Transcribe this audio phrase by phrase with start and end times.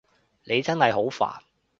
[0.45, 1.41] 你真係好煩